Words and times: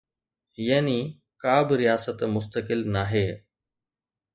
يعني 0.69 0.97
ڪا 1.43 1.55
به 1.67 1.73
رياست 1.83 2.17
مستقل 2.35 2.81
ناهي. 2.97 3.27